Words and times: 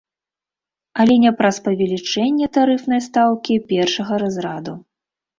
Але 1.01 1.17
не 1.25 1.31
праз 1.41 1.57
павелічэнне 1.67 2.47
тарыфнай 2.57 3.01
стаўкі 3.09 3.59
першага 3.73 4.13
разраду. 4.23 4.73